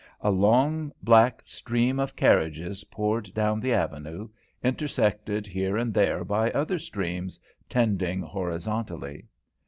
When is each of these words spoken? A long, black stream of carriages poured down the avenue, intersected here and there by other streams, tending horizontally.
A 0.21 0.31
long, 0.31 0.91
black 1.03 1.43
stream 1.45 1.99
of 1.99 2.15
carriages 2.15 2.85
poured 2.85 3.31
down 3.35 3.59
the 3.59 3.71
avenue, 3.71 4.29
intersected 4.63 5.45
here 5.45 5.77
and 5.77 5.93
there 5.93 6.23
by 6.25 6.49
other 6.53 6.79
streams, 6.79 7.39
tending 7.69 8.21
horizontally. 8.23 9.27